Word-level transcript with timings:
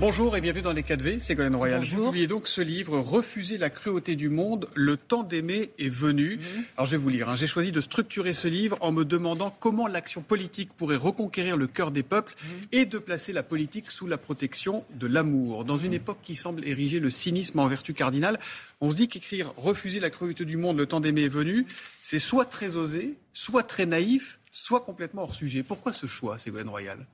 Bonjour 0.00 0.36
et 0.36 0.40
bienvenue 0.40 0.62
dans 0.62 0.72
les 0.72 0.82
4V, 0.82 1.18
c'est 1.18 1.34
Golden 1.34 1.56
Royal. 1.56 1.82
Vous 1.82 2.04
publiez 2.04 2.28
donc 2.28 2.46
ce 2.46 2.60
livre, 2.60 3.00
Refuser 3.00 3.58
la 3.58 3.68
cruauté 3.68 4.14
du 4.14 4.28
monde, 4.28 4.68
le 4.76 4.96
temps 4.96 5.24
d'aimer 5.24 5.72
est 5.76 5.88
venu. 5.88 6.36
Mhm. 6.36 6.64
Alors 6.76 6.86
je 6.86 6.92
vais 6.92 6.96
vous 7.02 7.08
lire, 7.08 7.28
hein. 7.28 7.34
j'ai 7.34 7.48
choisi 7.48 7.72
de 7.72 7.80
structurer 7.80 8.32
ce 8.32 8.46
livre 8.46 8.78
en 8.80 8.92
me 8.92 9.04
demandant 9.04 9.50
comment 9.58 9.88
l'action 9.88 10.20
politique 10.20 10.72
pourrait 10.72 10.94
reconquérir 10.94 11.56
le 11.56 11.66
cœur 11.66 11.90
des 11.90 12.04
peuples 12.04 12.36
mhm. 12.44 12.66
et 12.70 12.86
de 12.86 12.98
placer 12.98 13.32
la 13.32 13.42
politique 13.42 13.90
sous 13.90 14.06
la 14.06 14.18
protection 14.18 14.84
de 14.94 15.08
l'amour. 15.08 15.64
Dans 15.64 15.78
une 15.78 15.94
époque 15.94 16.18
qui 16.22 16.36
semble 16.36 16.64
ériger 16.64 17.00
le 17.00 17.10
cynisme 17.10 17.58
en 17.58 17.66
vertu 17.66 17.92
cardinale, 17.92 18.38
on 18.80 18.92
se 18.92 18.96
dit 18.96 19.08
qu'écrire 19.08 19.52
Refuser 19.56 19.98
la 19.98 20.10
cruauté 20.10 20.44
du 20.44 20.56
monde, 20.56 20.78
le 20.78 20.86
temps 20.86 21.00
d'aimer 21.00 21.22
est 21.22 21.28
venu, 21.28 21.66
c'est 22.02 22.20
soit 22.20 22.44
très 22.44 22.76
osé, 22.76 23.16
soit 23.32 23.64
très 23.64 23.84
naïf, 23.84 24.38
soit 24.52 24.82
complètement 24.82 25.22
hors 25.22 25.34
sujet. 25.34 25.64
Pourquoi 25.64 25.92
ce 25.92 26.06
choix, 26.06 26.38
Ségolène 26.38 26.68
Royal? 26.68 27.04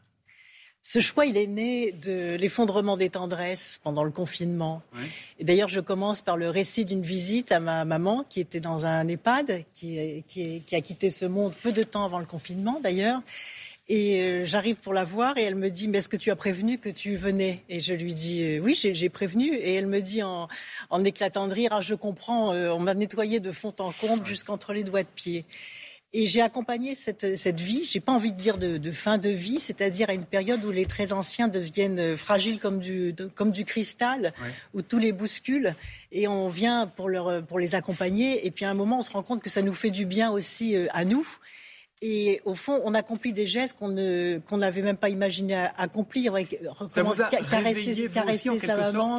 Ce 0.86 1.00
choix, 1.00 1.24
il 1.24 1.38
est 1.38 1.46
né 1.46 1.92
de 1.92 2.36
l'effondrement 2.36 2.98
des 2.98 3.08
tendresses 3.08 3.80
pendant 3.82 4.04
le 4.04 4.10
confinement. 4.10 4.82
Et 5.38 5.44
d'ailleurs, 5.44 5.70
je 5.70 5.80
commence 5.80 6.20
par 6.20 6.36
le 6.36 6.50
récit 6.50 6.84
d'une 6.84 7.00
visite 7.00 7.52
à 7.52 7.58
ma 7.58 7.86
maman 7.86 8.22
qui 8.28 8.38
était 8.38 8.60
dans 8.60 8.84
un 8.84 9.08
EHPAD, 9.08 9.64
qui, 9.72 10.22
qui, 10.26 10.76
a 10.76 10.80
quitté 10.82 11.08
ce 11.08 11.24
monde 11.24 11.54
peu 11.62 11.72
de 11.72 11.82
temps 11.82 12.04
avant 12.04 12.18
le 12.18 12.26
confinement 12.26 12.80
d'ailleurs. 12.82 13.22
Et 13.88 14.20
euh, 14.20 14.44
j'arrive 14.44 14.76
pour 14.76 14.92
la 14.92 15.04
voir 15.04 15.38
et 15.38 15.42
elle 15.42 15.54
me 15.54 15.70
dit, 15.70 15.88
mais 15.88 15.98
est-ce 15.98 16.10
que 16.10 16.18
tu 16.18 16.30
as 16.30 16.36
prévenu 16.36 16.76
que 16.76 16.90
tu 16.90 17.16
venais? 17.16 17.62
Et 17.70 17.80
je 17.80 17.94
lui 17.94 18.12
dis, 18.12 18.42
euh, 18.42 18.58
oui, 18.58 18.74
j'ai 18.74 19.08
prévenu. 19.08 19.54
Et 19.54 19.74
elle 19.74 19.86
me 19.86 20.00
dit 20.00 20.22
en, 20.22 20.48
éclatant 21.02 21.48
de 21.48 21.54
rire, 21.54 21.70
ah, 21.72 21.80
je 21.80 21.94
comprends, 21.94 22.52
euh, 22.52 22.68
on 22.68 22.78
m'a 22.78 22.92
nettoyé 22.92 23.40
de 23.40 23.52
fond 23.52 23.74
en 23.78 23.92
comble 23.92 24.26
jusqu'entre 24.26 24.74
les 24.74 24.84
doigts 24.84 25.02
de 25.02 25.08
pied. 25.08 25.46
Et 26.16 26.26
j'ai 26.26 26.42
accompagné 26.42 26.94
cette, 26.94 27.36
cette 27.36 27.60
vie, 27.60 27.84
j'ai 27.84 27.98
pas 27.98 28.12
envie 28.12 28.30
de 28.32 28.38
dire 28.38 28.56
de, 28.56 28.92
fin 28.92 29.18
de 29.18 29.30
vie, 29.30 29.58
c'est-à-dire 29.58 30.08
à 30.08 30.14
une 30.14 30.24
période 30.24 30.64
où 30.64 30.70
les 30.70 30.86
très 30.86 31.12
anciens 31.12 31.48
deviennent 31.48 31.98
euh, 31.98 32.16
fragiles 32.16 32.60
comme 32.60 32.78
du, 32.78 33.12
comme 33.34 33.50
du 33.50 33.64
cristal, 33.64 34.32
où 34.74 34.82
tous 34.82 35.00
les 35.00 35.12
bousculent, 35.12 35.74
et 36.12 36.28
on 36.28 36.48
vient 36.48 36.86
pour, 36.86 37.08
leur, 37.08 37.44
pour 37.44 37.58
les 37.58 37.74
accompagner. 37.74 38.46
Et 38.46 38.52
puis 38.52 38.64
à 38.64 38.70
un 38.70 38.74
moment, 38.74 39.00
on 39.00 39.02
se 39.02 39.10
rend 39.10 39.24
compte 39.24 39.42
que 39.42 39.50
ça 39.50 39.60
nous 39.60 39.72
fait 39.72 39.90
du 39.90 40.06
bien 40.06 40.30
aussi 40.30 40.76
euh, 40.76 40.86
à 40.92 41.04
nous. 41.04 41.26
Et 42.00 42.40
au 42.44 42.54
fond, 42.54 42.80
on 42.84 42.94
accomplit 42.94 43.32
des 43.32 43.48
gestes 43.48 43.76
qu'on 43.76 43.88
n'avait 43.88 44.82
même 44.82 44.96
pas 44.96 45.08
imaginé 45.08 45.66
accomplir. 45.76 46.36
Ça 46.90 47.02
vous 47.02 47.20
a 47.20 47.24
caresser, 47.24 48.08
caresser 48.08 48.58
sa 48.60 48.76
maman 48.76 49.18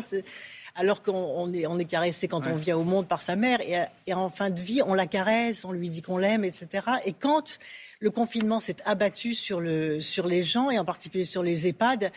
alors 0.75 1.01
qu'on 1.01 1.53
est, 1.53 1.65
on 1.67 1.79
est 1.79 1.85
caressé 1.85 2.27
quand 2.27 2.47
on 2.47 2.55
vient 2.55 2.77
au 2.77 2.83
monde 2.83 3.07
par 3.07 3.21
sa 3.21 3.35
mère, 3.35 3.59
et, 3.61 4.13
en 4.13 4.29
fin 4.29 4.49
de 4.49 4.59
vie, 4.59 4.81
on 4.85 4.93
la 4.93 5.07
caresse, 5.07 5.65
on 5.65 5.71
lui 5.71 5.89
dit 5.89 6.01
qu'on 6.01 6.17
l'aime, 6.17 6.43
etc. 6.43 6.85
Et 7.05 7.13
quand 7.13 7.59
le 7.99 8.11
confinement 8.11 8.59
s'est 8.59 8.75
abattu 8.85 9.33
sur, 9.33 9.61
le, 9.61 9.99
sur 9.99 10.27
les 10.27 10.43
gens, 10.43 10.69
et 10.69 10.77
en 10.77 10.85
particulier 10.85 11.23
sur 11.23 11.43
les 11.43 11.67
EHPAD, 11.67 12.11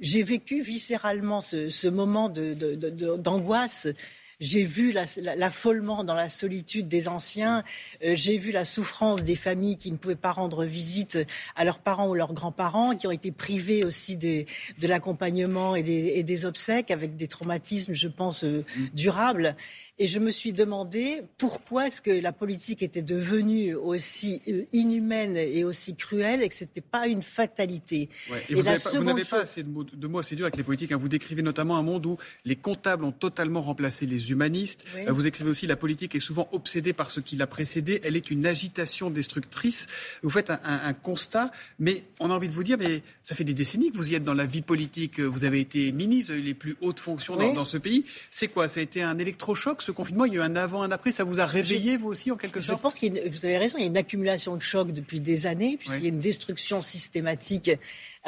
j'ai 0.00 0.22
vécu 0.22 0.62
viscéralement 0.62 1.40
ce, 1.40 1.68
ce 1.68 1.88
moment 1.88 2.28
d'angoisse. 2.28 3.86
De, 3.86 3.92
de, 3.92 3.96
j'ai 4.40 4.62
vu 4.62 4.92
l'affolement 4.92 6.04
dans 6.04 6.14
la 6.14 6.28
solitude 6.28 6.88
des 6.88 7.08
anciens. 7.08 7.64
Euh, 8.04 8.14
j'ai 8.14 8.38
vu 8.38 8.52
la 8.52 8.64
souffrance 8.64 9.24
des 9.24 9.36
familles 9.36 9.76
qui 9.76 9.90
ne 9.90 9.96
pouvaient 9.96 10.14
pas 10.14 10.32
rendre 10.32 10.64
visite 10.64 11.18
à 11.56 11.64
leurs 11.64 11.80
parents 11.80 12.08
ou 12.08 12.14
leurs 12.14 12.32
grands-parents, 12.32 12.94
qui 12.94 13.06
ont 13.06 13.10
été 13.10 13.32
privés 13.32 13.84
aussi 13.84 14.16
de 14.16 14.46
l'accompagnement 14.82 15.74
et 15.74 15.82
des, 15.82 16.12
et 16.14 16.22
des, 16.22 16.44
obsèques 16.44 16.90
avec 16.90 17.16
des 17.16 17.26
traumatismes, 17.26 17.94
je 17.94 18.08
pense, 18.08 18.44
euh, 18.44 18.64
mm. 18.76 18.86
durables. 18.94 19.56
Et 20.00 20.06
je 20.06 20.20
me 20.20 20.30
suis 20.30 20.52
demandé 20.52 21.22
pourquoi 21.38 21.88
est-ce 21.88 22.00
que 22.00 22.10
la 22.12 22.32
politique 22.32 22.84
était 22.84 23.02
devenue 23.02 23.74
aussi 23.74 24.40
euh, 24.46 24.62
inhumaine 24.72 25.36
et 25.36 25.64
aussi 25.64 25.96
cruelle 25.96 26.40
et 26.40 26.48
que 26.48 26.54
ce 26.54 26.62
n'était 26.62 26.80
pas 26.80 27.08
une 27.08 27.22
fatalité. 27.22 28.08
Et, 28.48 28.54
vous 28.54 28.62
n'avez 28.62 28.78
pas, 29.24 29.40
assez 29.40 29.64
de 29.64 29.68
mots, 29.68 29.82
de 29.82 30.06
mots, 30.06 30.20
assez 30.20 30.36
durs 30.36 30.44
avec 30.44 30.56
les 30.56 30.62
politiques. 30.62 30.92
Hein. 30.92 30.98
Vous 30.98 31.08
décrivez 31.08 31.42
notamment 31.42 31.76
un 31.76 31.82
monde 31.82 32.06
où 32.06 32.16
les 32.44 32.54
comptables 32.54 33.02
ont 33.04 33.10
totalement 33.10 33.60
remplacé 33.60 34.06
les 34.06 34.30
humanistes. 34.30 34.84
Euh, 34.96 35.12
vous 35.12 35.26
écrivez 35.26 35.50
aussi 35.50 35.66
la 35.66 35.76
politique 35.76 36.14
est 36.14 36.20
souvent 36.20 36.48
obsédée 36.52 36.92
par 36.92 37.10
ce 37.10 37.18
qui 37.18 37.34
l'a 37.34 37.48
précédée. 37.48 38.00
Elle 38.04 38.14
est 38.14 38.30
une 38.30 38.46
agitation 38.46 39.10
destructrice. 39.10 39.88
Vous 40.22 40.30
faites 40.30 40.50
un, 40.50 40.92
constat, 40.92 41.50
mais 41.80 42.04
on 42.20 42.30
a 42.30 42.34
envie 42.34 42.48
de 42.48 42.52
vous 42.52 42.62
dire, 42.62 42.78
mais 42.78 43.02
ça 43.24 43.34
fait 43.34 43.44
des 43.44 43.54
décennies 43.54 43.90
que 43.90 43.96
vous 43.96 44.12
y 44.12 44.14
êtes 44.14 44.24
dans 44.24 44.34
la 44.34 44.46
vie 44.46 44.62
politique. 44.62 45.18
Vous 45.18 45.44
avez 45.44 45.58
été 45.58 45.90
ministre, 45.90 46.34
les 46.34 46.54
plus 46.54 46.76
hautes 46.80 47.00
fonctions 47.00 47.34
dans, 47.34 47.52
dans 47.52 47.64
ce 47.64 47.78
pays. 47.78 48.04
C'est 48.30 48.48
quoi? 48.48 48.68
Ça 48.68 48.78
a 48.78 48.82
été 48.82 49.02
un 49.02 49.18
électrochoc 49.18 49.82
ce 49.88 49.92
confinement, 49.92 50.26
il 50.26 50.34
y 50.34 50.36
a 50.36 50.40
eu 50.40 50.42
un 50.42 50.56
avant, 50.56 50.82
un 50.82 50.90
après. 50.90 51.12
Ça 51.12 51.24
vous 51.24 51.40
a 51.40 51.46
réveillé, 51.46 51.96
vous 51.96 52.08
aussi, 52.08 52.30
en 52.30 52.36
quelque 52.36 52.60
sorte 52.60 52.78
Je 52.78 52.82
pense 52.82 52.94
que 52.96 53.28
vous 53.28 53.46
avez 53.46 53.56
raison, 53.56 53.78
il 53.78 53.82
y 53.82 53.84
a 53.84 53.86
une 53.86 53.96
accumulation 53.96 54.54
de 54.54 54.60
chocs 54.60 54.92
depuis 54.92 55.20
des 55.20 55.46
années, 55.46 55.76
puisqu'il 55.78 56.02
y 56.02 56.06
a 56.06 56.10
une 56.10 56.20
destruction 56.20 56.82
systématique 56.82 57.70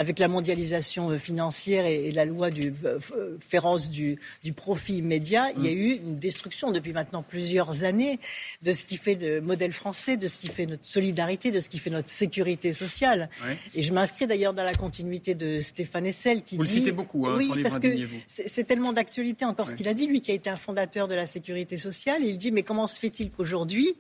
avec 0.00 0.18
la 0.18 0.28
mondialisation 0.28 1.18
financière 1.18 1.84
et, 1.84 2.10
la 2.10 2.24
loi 2.24 2.50
du, 2.50 2.72
euh, 2.84 2.98
euh, 3.14 3.36
féroce 3.38 3.90
du, 3.90 4.18
profit 4.56 4.96
immédiat, 4.96 5.50
il 5.56 5.64
y 5.64 5.68
a 5.68 5.72
mm. 5.72 5.78
eu 5.78 5.90
une 5.96 6.16
destruction 6.16 6.72
depuis 6.72 6.94
maintenant 6.94 7.22
plusieurs 7.22 7.84
années 7.84 8.18
de 8.62 8.72
ce 8.72 8.86
qui 8.86 8.96
fait 8.96 9.14
le 9.14 9.42
modèle 9.42 9.72
français, 9.72 10.16
de 10.16 10.26
ce 10.26 10.38
qui 10.38 10.48
fait 10.48 10.64
notre 10.64 10.86
solidarité, 10.86 11.50
de 11.50 11.60
ce 11.60 11.68
qui 11.68 11.78
fait 11.78 11.90
notre 11.90 12.08
sécurité 12.08 12.72
sociale. 12.72 13.28
Et 13.74 13.82
je 13.82 13.92
m'inscris 13.92 14.26
d'ailleurs 14.26 14.54
dans 14.54 14.64
la 14.64 14.72
continuité 14.72 15.34
de 15.34 15.60
Stéphane 15.60 16.06
Essel 16.06 16.42
qui 16.42 16.56
vous 16.56 16.64
dit... 16.64 16.70
le 16.70 16.78
citez 16.78 16.92
beaucoup, 16.92 17.26
hein, 17.26 17.34
oui, 17.36 17.50
parce 17.62 17.78
que 17.78 17.88
c'est 18.26 18.64
tellement 18.64 18.94
d'actualité 18.94 19.44
encore 19.44 19.68
ce 19.68 19.74
qu'il 19.74 19.88
a 19.88 19.94
dit, 19.94 20.06
lui 20.06 20.22
qui 20.22 20.30
a 20.30 20.34
été 20.34 20.48
un 20.48 20.56
fondateur 20.56 21.08
de 21.08 21.14
la 21.14 21.26
sécurité 21.26 21.49
sociale. 21.76 22.22
Il 22.24 22.38
dit 22.38 22.50
mais 22.50 22.62
comment 22.62 22.86
se 22.86 22.98
fait-il 22.98 23.30
qu'aujourd'hui 23.30 23.96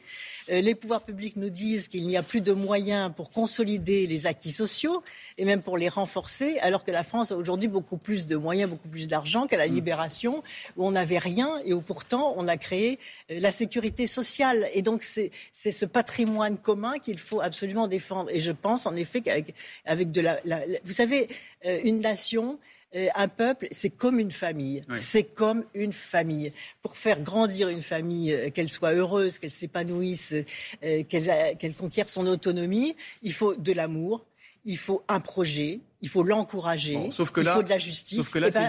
les 0.48 0.74
pouvoirs 0.74 1.02
publics 1.02 1.36
nous 1.36 1.50
disent 1.50 1.86
qu'il 1.86 2.04
n'y 2.08 2.16
a 2.16 2.24
plus 2.24 2.40
de 2.40 2.52
moyens 2.52 3.12
pour 3.14 3.30
consolider 3.30 4.06
les 4.08 4.26
acquis 4.26 4.50
sociaux 4.50 5.02
et 5.38 5.44
même 5.44 5.62
pour 5.62 5.78
les 5.78 5.88
renforcer, 5.88 6.58
alors 6.58 6.82
que 6.82 6.90
la 6.90 7.04
France 7.04 7.30
a 7.30 7.36
aujourd'hui 7.36 7.68
beaucoup 7.68 7.96
plus 7.96 8.26
de 8.26 8.36
moyens, 8.36 8.70
beaucoup 8.70 8.88
plus 8.88 9.06
d'argent 9.06 9.46
qu'à 9.46 9.56
la 9.56 9.68
mm. 9.68 9.72
libération, 9.72 10.42
où 10.76 10.86
on 10.86 10.90
n'avait 10.90 11.18
rien 11.18 11.60
et 11.64 11.72
où 11.72 11.80
pourtant 11.80 12.34
on 12.36 12.48
a 12.48 12.56
créé 12.56 12.98
euh, 13.30 13.38
la 13.40 13.50
sécurité 13.50 14.06
sociale. 14.06 14.68
Et 14.74 14.82
donc 14.82 15.02
c'est 15.02 15.30
ce 15.52 15.86
patrimoine 15.86 16.58
commun 16.58 16.98
qu'il 16.98 17.18
faut 17.18 17.40
absolument 17.40 17.86
défendre. 17.86 18.30
Et 18.30 18.40
je 18.40 18.52
pense 18.52 18.86
en 18.86 18.96
effet 18.96 19.20
qu'avec 19.20 19.54
avec 19.84 20.10
de 20.10 20.20
la, 20.20 20.40
Vous 20.84 20.92
savez, 20.92 21.28
euh, 21.64 21.80
une 21.84 22.00
nation 22.00 22.58
euh, 22.58 22.79
un 22.92 23.28
peuple, 23.28 23.68
c'est 23.70 23.90
comme 23.90 24.18
une 24.18 24.32
famille. 24.32 24.82
C'est 24.96 25.24
comme 25.24 25.64
une 25.74 25.92
famille. 25.92 26.52
Pour 26.82 26.96
faire 26.96 27.20
grandir 27.20 27.68
une 27.68 27.82
famille, 27.82 28.50
qu'elle 28.52 28.68
soit 28.68 28.92
heureuse, 28.92 29.38
qu'elle 29.38 29.50
s'épanouisse, 29.50 30.34
qu'elle 30.80 31.74
conquiert 31.78 32.08
son 32.08 32.26
autonomie, 32.26 32.96
il 33.22 33.32
faut 33.32 33.54
de 33.54 33.72
l'amour, 33.72 34.24
il 34.64 34.76
faut 34.76 35.02
un 35.08 35.20
projet, 35.20 35.80
il 36.02 36.08
faut 36.08 36.22
l'encourager, 36.22 36.94
il 36.94 37.12
faut 37.12 37.62
de 37.62 37.68
la 37.68 37.78
justice. 37.78 38.18
Sauf 38.18 38.32
que 38.32 38.38
là, 38.38 38.50
c'est 38.50 38.62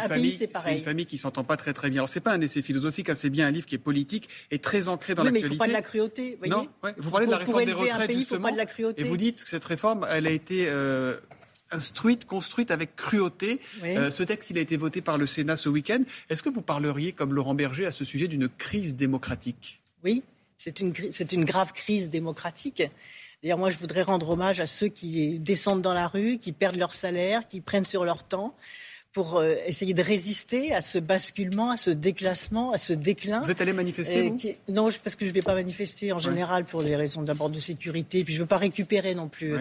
une, 0.71 0.79
famille 0.79 1.05
qui 1.05 1.17
s'entend 1.17 1.43
pas 1.43 1.57
très 1.57 1.73
très 1.73 1.89
bien. 1.89 2.01
Alors 2.01 2.09
c'est 2.09 2.19
pas 2.19 2.31
un 2.31 2.41
essai 2.41 2.61
philosophique, 2.61 3.09
hein, 3.09 3.13
c'est 3.13 3.29
bien 3.29 3.47
un 3.47 3.51
livre 3.51 3.65
qui 3.65 3.75
est 3.75 3.79
politique 3.79 4.29
et 4.51 4.59
très 4.59 4.87
ancré 4.87 5.15
dans 5.15 5.23
l'actualité. 5.23 5.49
Mais 5.49 5.53
il 5.53 5.57
faut 5.57 5.63
pas 5.63 5.67
de 5.67 5.73
la 5.73 5.81
cruauté. 5.81 6.37
Voyez 6.37 6.51
non, 6.51 6.67
vous 6.97 7.11
parlez 7.11 7.25
de 7.25 7.31
la 7.31 7.37
réforme 7.37 7.65
des 7.65 7.73
retraites 7.73 8.11
justement, 8.11 8.49
et 8.97 9.03
vous 9.03 9.17
dites 9.17 9.43
que 9.43 9.49
cette 9.49 9.65
réforme, 9.65 10.07
elle 10.09 10.27
a 10.27 10.31
été 10.31 10.65
euh, 10.67 11.17
instruite, 11.71 12.25
construite 12.25 12.71
avec 12.71 12.95
cruauté. 12.95 13.59
Euh, 13.83 14.11
ce 14.11 14.23
texte, 14.23 14.49
il 14.49 14.57
a 14.57 14.61
été 14.61 14.77
voté 14.77 15.01
par 15.01 15.17
le 15.17 15.27
Sénat 15.27 15.57
ce 15.57 15.69
week-end. 15.69 16.01
Est-ce 16.29 16.43
que 16.43 16.49
vous 16.49 16.61
parleriez, 16.61 17.11
comme 17.11 17.33
Laurent 17.33 17.53
Berger, 17.53 17.85
à 17.85 17.91
ce 17.91 18.03
sujet 18.03 18.27
d'une 18.27 18.47
crise 18.47 18.95
démocratique? 18.95 19.81
Oui, 20.03 20.23
c'est 20.57 20.79
une, 20.79 20.93
une 21.31 21.45
grave 21.45 21.73
crise 21.73 22.09
démocratique. 22.09 22.83
D'ailleurs, 23.41 23.57
moi, 23.57 23.69
je 23.69 23.77
voudrais 23.77 24.03
rendre 24.03 24.29
hommage 24.29 24.59
à 24.59 24.65
ceux 24.65 24.87
qui 24.87 25.39
descendent 25.39 25.81
dans 25.81 25.93
la 25.93 26.07
rue, 26.07 26.37
qui 26.37 26.51
perdent 26.51 26.75
leur 26.75 26.93
salaire, 26.93 27.47
qui 27.47 27.61
prennent 27.61 27.85
sur 27.85 28.05
leur 28.05 28.23
temps 28.23 28.55
pour 29.13 29.37
euh, 29.37 29.55
essayer 29.65 29.93
de 29.93 30.01
résister 30.01 30.73
à 30.73 30.79
ce 30.79 30.97
basculement, 30.97 31.71
à 31.71 31.77
ce 31.77 31.89
déclassement, 31.89 32.71
à 32.71 32.77
ce 32.77 32.93
déclin. 32.93 33.41
Vous 33.41 33.51
êtes 33.51 33.61
allé 33.61 33.73
manifester 33.73 34.29
vous 34.29 34.37
Non, 34.73 34.89
parce 35.03 35.17
que 35.17 35.25
je 35.25 35.31
ne 35.31 35.35
vais 35.35 35.41
pas 35.41 35.53
manifester 35.53 36.13
en 36.13 36.19
général 36.19 36.63
pour 36.63 36.81
les 36.81 36.95
raisons 36.95 37.21
d'abord 37.21 37.49
de 37.49 37.59
sécurité, 37.59 38.23
puis 38.23 38.33
je 38.33 38.39
ne 38.39 38.43
veux 38.43 38.47
pas 38.47 38.57
récupérer 38.57 39.13
non 39.13 39.27
plus 39.27 39.55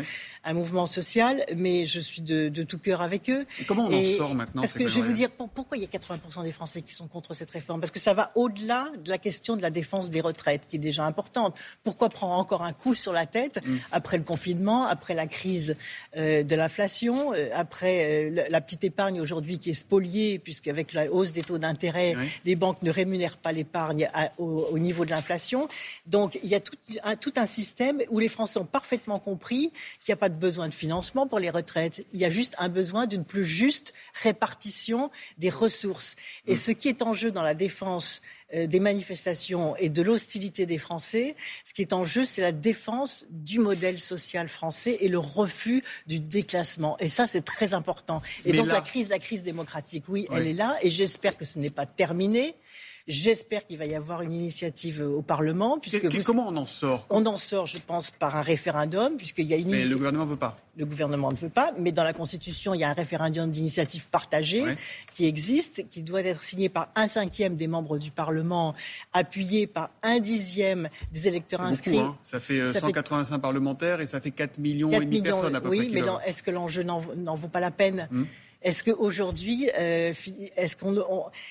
un 0.44 0.52
mouvement 0.52 0.86
social, 0.86 1.44
mais 1.56 1.84
je 1.84 1.98
suis 1.98 2.22
de, 2.22 2.62
tout 2.62 2.78
cœur 2.78 3.02
avec 3.02 3.28
eux. 3.28 3.44
Et 3.60 3.64
comment 3.64 3.88
on 3.88 3.92
en 3.92 4.16
sort 4.16 4.34
maintenant 4.34 4.62
Parce 4.62 4.72
que 4.72 4.86
je 4.86 5.00
vais 5.00 5.06
vous 5.06 5.12
dire 5.12 5.30
pourquoi 5.30 5.76
il 5.76 5.82
y 5.82 5.86
a 5.86 5.88
80% 5.88 6.44
des 6.44 6.52
Français 6.52 6.82
qui 6.82 6.94
sont 6.94 7.08
contre 7.08 7.34
cette 7.34 7.50
réforme? 7.50 7.80
Parce 7.80 7.90
que 7.90 7.98
ça 7.98 8.14
va 8.14 8.28
au-delà 8.36 8.86
de 9.02 9.10
la 9.10 9.18
question 9.18 9.56
de 9.56 9.62
la 9.62 9.70
défense 9.70 10.10
des 10.10 10.20
retraites, 10.20 10.66
qui 10.68 10.76
est 10.76 10.80
déjà 10.80 11.04
importante. 11.04 11.56
Pourquoi 11.82 12.08
prendre 12.08 12.34
encore 12.34 12.62
un 12.62 12.72
coup 12.72 12.94
sur 12.94 13.12
la 13.12 13.26
tête 13.26 13.60
mm. 13.64 13.76
après 13.90 14.16
le 14.16 14.24
confinement, 14.24 14.86
après 14.86 15.14
la 15.14 15.26
crise 15.26 15.76
euh, 16.16 16.44
de 16.44 16.54
l'inflation, 16.54 17.32
euh, 17.34 17.48
après 17.54 18.30
euh, 18.30 18.44
la 18.48 18.60
petite 18.60 18.84
épargne 18.84 19.20
aujourd'hui 19.20 19.39
qui 19.58 19.70
est 19.70 19.74
spolié, 19.74 20.38
puisqu'avec 20.38 20.92
la 20.92 21.10
hausse 21.10 21.32
des 21.32 21.42
taux 21.42 21.58
d'intérêt, 21.58 22.16
les 22.44 22.56
banques 22.56 22.82
ne 22.82 22.90
rémunèrent 22.90 23.36
pas 23.36 23.52
l'épargne 23.52 24.10
au, 24.38 24.78
niveau 24.78 25.04
de 25.04 25.10
l'inflation. 25.10 25.68
Donc 26.06 26.38
il 26.42 26.48
y 26.48 26.54
a 26.54 26.60
tout 26.60 26.76
un, 27.04 27.16
tout 27.16 27.32
un 27.36 27.46
système 27.46 28.02
où 28.10 28.18
les 28.18 28.28
Français 28.28 28.58
ont 28.58 28.64
parfaitement 28.64 29.18
compris 29.18 29.70
qu'il 30.00 30.10
n'y 30.10 30.14
a 30.14 30.16
pas 30.16 30.28
de 30.28 30.34
besoin 30.34 30.68
de 30.68 30.74
financement 30.74 31.26
pour 31.26 31.38
les 31.38 31.50
retraites. 31.50 32.04
Il 32.12 32.20
y 32.20 32.24
a 32.24 32.30
juste 32.30 32.54
un 32.58 32.68
besoin 32.68 33.06
d'une 33.06 33.24
plus 33.24 33.44
juste 33.44 33.92
répartition 34.22 35.10
des 35.38 35.50
ressources. 35.50 36.16
Et 36.46 36.54
mm. 36.54 36.56
ce 36.56 36.70
qui 36.72 36.88
est 36.88 37.02
en 37.02 37.14
jeu 37.14 37.30
dans 37.30 37.42
la 37.42 37.54
défense 37.54 38.22
des 38.52 38.80
manifestations 38.80 39.76
et 39.76 39.88
de 39.88 40.02
l'hostilité 40.02 40.66
des 40.66 40.78
Français, 40.78 41.36
ce 41.64 41.72
qui 41.72 41.82
est 41.82 41.92
en 41.92 42.04
jeu, 42.04 42.24
c'est 42.24 42.42
la 42.42 42.52
défense 42.52 43.26
du 43.30 43.58
modèle 43.58 44.00
social 44.00 44.48
français 44.48 44.98
et 45.00 45.08
le 45.08 45.18
refus 45.18 45.84
du 46.06 46.18
déclassement. 46.20 46.96
Et 46.98 47.08
ça, 47.08 47.26
c'est 47.26 47.44
très 47.44 47.74
important. 47.74 48.22
Et 48.44 48.52
donc 48.52 48.68
la 48.68 48.80
crise, 48.80 49.10
la 49.10 49.18
crise 49.18 49.42
démocratique, 49.42 50.04
oui, 50.08 50.26
elle 50.32 50.46
est 50.46 50.52
là, 50.52 50.76
et 50.82 50.90
j'espère 50.90 51.36
que 51.36 51.44
ce 51.44 51.58
n'est 51.58 51.70
pas 51.70 51.86
terminé. 51.86 52.54
J'espère 53.10 53.66
qu'il 53.66 53.76
va 53.76 53.86
y 53.86 53.96
avoir 53.96 54.22
une 54.22 54.32
initiative 54.32 55.02
au 55.02 55.20
Parlement. 55.20 55.80
Puisque 55.80 56.22
Comment 56.22 56.46
on 56.46 56.56
en 56.56 56.66
sort 56.66 57.06
On 57.10 57.26
en 57.26 57.34
sort, 57.34 57.66
je 57.66 57.78
pense, 57.78 58.12
par 58.12 58.36
un 58.36 58.40
référendum, 58.40 59.16
puisqu'il 59.16 59.48
y 59.48 59.54
a 59.54 59.56
une. 59.56 59.68
Mais 59.68 59.84
le 59.84 59.96
gouvernement 59.96 60.24
ne 60.24 60.30
veut 60.30 60.36
pas. 60.36 60.56
Le 60.76 60.86
gouvernement 60.86 61.32
ne 61.32 61.36
veut 61.36 61.48
pas, 61.48 61.72
mais 61.76 61.90
dans 61.90 62.04
la 62.04 62.12
Constitution, 62.12 62.72
il 62.72 62.80
y 62.80 62.84
a 62.84 62.88
un 62.88 62.94
référendum 62.94 63.50
d'initiative 63.50 64.08
partagée 64.08 64.64
qui 65.12 65.26
existe, 65.26 65.88
qui 65.88 66.02
doit 66.02 66.20
être 66.20 66.44
signé 66.44 66.68
par 66.68 66.88
un 66.94 67.08
cinquième 67.08 67.56
des 67.56 67.66
membres 67.66 67.98
du 67.98 68.12
Parlement, 68.12 68.74
appuyé 69.12 69.66
par 69.66 69.90
un 70.04 70.20
dixième 70.20 70.88
des 71.12 71.26
électeurs 71.26 71.62
inscrits. 71.62 71.98
Hein. 71.98 72.16
Ça 72.22 72.38
fait 72.38 72.64
185 72.64 73.34
euh, 73.34 73.38
parlementaire 73.38 74.00
et 74.00 74.06
ça 74.06 74.20
fait 74.20 74.30
4 74.30 74.58
millions 74.58 74.92
et 74.92 75.00
demi 75.00 75.20
de 75.20 75.28
personnes 75.28 75.56
à 75.56 75.60
peu 75.60 75.68
oui, 75.68 75.88
près. 75.88 76.00
Oui, 76.00 76.06
mais 76.06 76.28
est-ce 76.28 76.44
que 76.44 76.52
l'enjeu 76.52 76.84
n'en 76.84 77.00
vaut 77.34 77.48
pas 77.48 77.60
la 77.60 77.72
peine 77.72 78.06
hmm. 78.12 78.24
Est-ce 78.62 78.84
qu'aujourd'hui, 78.84 79.70
euh, 79.78 80.12
est-ce, 80.56 80.76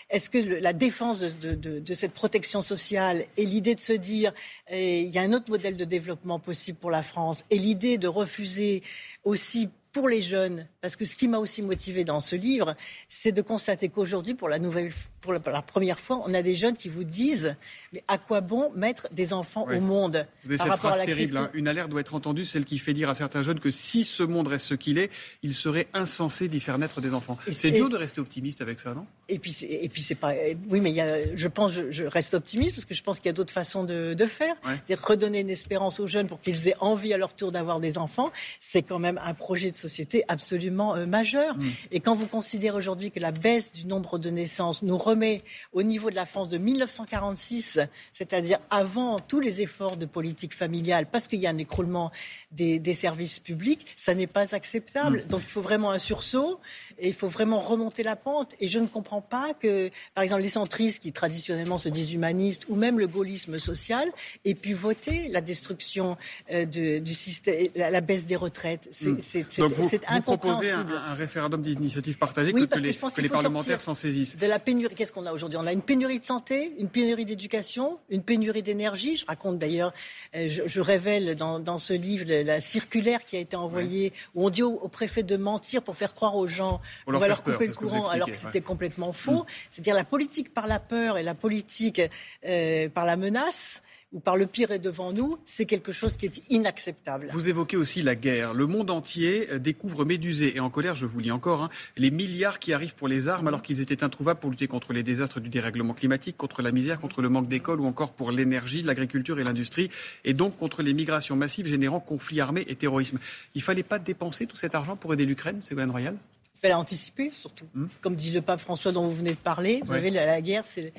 est-ce 0.10 0.30
que 0.30 0.38
la 0.38 0.74
défense 0.74 1.22
de, 1.22 1.94
cette 1.94 2.14
protection 2.14 2.62
sociale 2.62 3.26
et 3.38 3.46
l'idée 3.46 3.76
de 3.76 3.80
se 3.80 3.94
dire 3.94 4.34
il 4.72 5.10
y 5.10 5.18
a 5.18 5.22
un 5.22 5.34
autre 5.34 5.50
modèle 5.50 5.76
de 5.76 5.86
développement 5.86 6.40
possible 6.40 6.78
pour 6.78 6.92
la 6.92 7.04
France 7.04 7.46
et 7.50 7.58
l'idée 7.58 7.98
de 7.98 8.08
refuser 8.08 8.84
aussi 9.24 9.70
pour 9.92 10.08
les 10.08 10.22
jeunes, 10.22 10.68
parce 10.82 10.96
que 10.96 11.06
ce 11.06 11.16
qui 11.16 11.28
m'a 11.28 11.40
aussi 11.40 11.62
motivé 11.62 12.04
dans 12.04 12.20
ce 12.20 12.36
livre, 12.36 12.76
c'est 13.08 13.32
de 13.32 13.42
constater 13.42 13.90
qu'aujourd'hui, 13.90 14.36
pour 14.36 14.48
la 14.48 14.60
nouvelle, 14.60 14.92
pour 15.22 15.34
la, 15.34 15.40
première 15.40 16.00
fois, 16.00 16.22
on 16.26 16.34
a 16.34 16.42
des 16.42 16.56
jeunes 16.56 16.78
qui 16.78 16.90
vous 16.90 17.04
disent 17.04 17.56
mais 17.92 18.04
à 18.08 18.18
quoi 18.18 18.42
bon 18.42 18.72
mettre 18.76 19.08
des 19.12 19.34
enfants 19.34 19.68
au 19.68 19.80
monde 19.80 20.28
Vous 20.44 20.52
avez 20.52 20.70
cette 20.70 20.80
phrase 20.80 21.04
terrible. 21.04 21.38
Hein. 21.38 21.50
Une 21.54 21.68
alerte 21.68 21.90
doit 21.90 22.02
être 22.02 22.14
entendue, 22.14 22.46
celle 22.46 22.66
qui 22.66 22.78
fait 22.78 22.94
dire 22.94 23.10
à 23.10 23.16
certains 23.16 23.42
jeunes 23.42 23.60
que 23.60 23.72
si 23.72 24.04
ce 24.04 24.24
monde 24.24 24.48
reste 24.48 24.68
ce 24.68 24.76
qu'il 24.76 25.00
est, 25.00 25.10
il 25.42 25.54
serait 25.54 25.88
insensé 25.94 26.48
d'y 26.48 26.60
faire 26.60 26.78
naître 26.78 27.02
des 27.02 27.14
enfants. 27.14 27.38
C'est 27.52 27.72
dur 27.72 27.90
de 27.90 27.98
rester 27.98 28.22
optimiste 28.22 28.62
avec 28.62 28.80
ça, 28.80 28.94
non? 28.94 29.06
Et 29.28 29.40
puis, 29.40 29.58
et 29.62 29.90
puis 29.90 30.02
c'est 30.02 30.16
pas. 30.16 30.34
Oui, 30.70 30.82
mais 30.82 30.92
il 30.92 30.96
y 30.96 31.02
a, 31.02 31.36
je 31.36 31.48
pense, 31.48 31.72
je, 31.90 32.04
reste 32.04 32.34
optimiste 32.34 32.76
parce 32.76 32.86
que 32.86 32.94
je 32.94 33.04
pense 33.04 33.20
qu'il 33.20 33.28
y 33.28 33.30
a 33.30 33.34
d'autres 33.34 33.54
façons 33.54 33.84
de, 33.84 34.16
faire. 34.26 34.56
Redonner 35.02 35.40
une 35.40 35.50
espérance 35.50 36.00
aux 36.00 36.08
jeunes 36.08 36.28
pour 36.28 36.40
qu'ils 36.42 36.68
aient 36.68 36.76
envie 36.80 37.14
à 37.14 37.18
leur 37.18 37.34
tour 37.34 37.52
d'avoir 37.52 37.80
des 37.80 37.98
enfants, 37.98 38.32
c'est 38.60 38.84
quand 38.84 39.00
même 39.00 39.20
un 39.24 39.34
projet 39.34 39.72
de 39.72 39.76
société 39.80 40.24
absolument 40.28 40.96
euh, 40.96 41.06
majeur. 41.06 41.56
Mm. 41.58 41.70
Et 41.92 42.00
quand 42.00 42.16
vous 42.16 42.28
considérez 42.28 42.78
aujourd'hui 42.78 43.12
que 43.12 43.20
la 43.20 43.32
baisse 43.32 43.72
du 43.72 43.86
nombre 43.86 44.20
de 44.20 44.30
naissances 44.30 44.84
nous 44.84 44.98
remet 44.98 45.42
au 45.74 45.84
niveau 45.84 46.10
de 46.10 46.16
la 46.16 46.26
France 46.26 46.50
de 46.50 46.58
1946, 46.58 47.80
c'est-à-dire 48.14 48.60
avant 48.70 49.20
tous 49.20 49.40
les 49.40 49.62
efforts 49.62 49.98
de 49.98 50.06
politique 50.06 50.54
familiale, 50.54 51.08
parce 51.12 51.28
qu'il 51.28 51.40
y 51.40 51.48
a 51.48 51.50
un 51.50 51.58
écroulement 51.58 52.12
des, 52.52 52.80
services 52.94 53.40
publics, 53.40 53.86
ça 53.96 54.14
n'est 54.14 54.28
pas 54.28 54.56
acceptable. 54.56 55.24
Mm. 55.26 55.30
Donc 55.30 55.42
il 55.44 55.52
faut 55.52 55.62
vraiment 55.62 55.92
un 55.92 56.00
sursaut 56.00 56.60
et 56.98 57.08
il 57.08 57.14
faut 57.14 57.28
vraiment 57.28 57.60
remonter 57.60 58.04
la 58.04 58.16
pente. 58.16 58.56
Et 58.60 58.68
je 58.68 58.80
ne 58.80 58.88
comprends 58.88 59.22
pas 59.22 59.54
que, 59.54 59.90
par 60.14 60.24
exemple, 60.24 60.42
les 60.42 60.50
centristes 60.50 61.02
qui 61.02 61.12
traditionnellement 61.12 61.78
se 61.78 61.90
disent 61.90 62.14
humanistes 62.14 62.64
ou 62.68 62.76
même 62.76 63.00
le 63.00 63.08
gaullisme 63.08 63.60
social 63.60 64.10
aient 64.46 64.56
pu 64.56 64.74
voter 64.74 65.28
la 65.30 65.42
destruction 65.42 66.18
euh, 66.52 66.66
du 66.66 67.14
système, 67.14 67.68
la, 67.76 68.02
baisse 68.02 68.26
des 68.26 68.36
retraites. 68.36 68.90
C'est 68.92 69.62
mm. 69.70 70.14
vous, 70.16 70.22
proposez 70.22 70.72
un, 70.72 71.14
référendum 71.14 71.62
d'initiative 71.62 72.18
partagée 72.18 72.54
que, 72.54 73.22
les, 73.22 73.30
parlementaires 73.30 73.82
s'en 73.82 73.94
saisissent. 73.94 74.38
De 74.38 74.48
la 74.48 74.60
pénurie, 74.60 74.96
qu'est-ce 74.96 75.12
qu'on 75.12 75.26
a 75.26 75.32
aujourd'hui? 75.32 75.60
On 75.62 75.68
a 75.68 75.74
une 75.74 75.82
pénurie 75.82 76.20
de 76.20 76.24
santé, 76.24 76.74
une 76.78 76.90
pénurie 76.90 77.26
d'éducation, 77.26 78.00
une 78.10 78.24
pénurie 78.24 78.64
d'énergie. 78.64 79.18
Je 79.18 79.26
raconte 79.26 79.58
d'ailleurs, 79.58 79.94
euh, 80.36 80.48
je, 80.48 80.82
révèle 80.82 81.36
dans, 81.36 81.78
ce 81.78 81.94
livre 81.94 82.26
la 82.30 82.62
circulaire 82.62 83.24
qui 83.26 83.38
a 83.38 83.40
été 83.40 83.56
envoyée 83.56 84.14
où 84.36 84.46
on 84.46 84.50
dit 84.50 84.64
au, 84.64 84.88
préfet 84.88 85.24
de 85.24 85.38
mentir 85.38 85.82
pour 85.82 85.96
faire 85.96 86.14
croire 86.14 86.36
aux 86.36 86.48
gens 86.48 86.82
qu'on 87.06 87.18
va 87.18 87.28
leur 87.28 87.44
couper 87.44 87.68
le 87.68 87.74
courant 87.74 88.08
alors 88.08 88.30
que 88.30 88.38
c'était 88.38 88.62
complètement 88.62 89.14
faux. 89.14 89.44
Mm. 89.44 89.46
C'est-à-dire 89.72 89.96
la 89.96 90.04
politique 90.04 90.54
par 90.54 90.68
la 90.68 90.80
peur 90.80 91.18
et 91.18 91.24
la 91.24 91.36
politique 91.36 92.02
euh, 92.46 92.90
par 92.90 93.06
la 93.06 93.16
menace 93.16 93.82
ou 94.12 94.20
par 94.20 94.36
le 94.36 94.48
pire 94.48 94.72
est 94.72 94.80
devant 94.80 95.14
nous, 95.14 95.38
c'est 95.46 95.66
quelque 95.66 95.92
chose 95.92 96.18
qui 96.18 96.26
est 96.26 96.42
inacceptable. 96.50 97.30
Vous 97.32 97.48
évoquez 97.48 97.78
aussi 97.78 98.02
la 98.02 98.16
guerre. 98.16 98.54
Le 98.54 98.66
monde 98.66 98.90
entier 98.90 99.52
euh, 99.52 99.60
découvre 99.60 100.04
médusé 100.04 100.56
et 100.56 100.60
en 100.60 100.70
colère, 100.70 100.96
je 100.96 101.06
vous 101.06 101.20
lis 101.20 101.32
encore, 101.32 101.64
hein, 101.64 101.70
les 101.96 102.10
milliards 102.10 102.60
qui 102.60 102.74
arrivent 102.74 102.96
pour 102.96 103.08
les 103.08 103.28
armes 103.28 103.48
alors 103.48 103.62
qu'ils 103.62 103.82
étaient 103.82 104.04
introuvables 104.04 104.40
pour 104.40 104.50
lutter 104.50 104.68
contre 104.68 104.94
les 104.94 105.04
désastres 105.04 105.40
du 105.40 105.50
dérèglement 105.50 105.94
climatique, 105.94 106.38
contre 106.38 106.62
la 106.62 106.72
misère, 106.72 107.00
contre 107.00 107.22
le 107.22 107.30
manque 107.30 107.48
d'écoles 107.48 107.80
ou 107.80 107.86
encore 107.86 108.12
pour 108.12 108.32
l'énergie, 108.32 108.82
l'agriculture 108.82 109.40
et 109.40 109.44
l'industrie, 109.44 109.90
et 110.26 110.34
donc 110.34 110.58
contre 110.58 110.82
les 110.82 110.94
migrations 110.94 111.36
massives 111.36 111.68
générant 111.68 112.00
conflits 112.00 112.42
armés 112.42 112.66
et 112.68 112.76
terrorisme. 112.76 113.20
Il 113.54 113.60
ne 113.60 113.64
fallait 113.64 113.84
pas 113.84 114.00
dépenser 114.00 114.48
tout 114.48 114.58
cet 114.58 114.74
argent 114.74 114.96
pour 114.96 115.14
aider 115.14 115.26
l'Ukraine, 115.26 115.62
Ségolène 115.62 115.92
Royal? 115.92 116.16
Il 116.60 116.64
fallait 116.64 116.74
anticiper, 116.74 117.32
surtout. 117.34 117.66
Hmm. 117.74 117.86
Comme 118.02 118.16
dit 118.16 118.32
le 118.32 118.42
pape 118.42 118.60
François 118.60 118.92
dont 118.92 119.08
vous 119.08 119.16
venez 119.16 119.32
de 119.32 119.38
parler, 119.38 119.80
vous 119.86 119.94
savez, 119.94 120.10
la, 120.10 120.42
guerre, 120.42 120.64
c'est 120.66 120.92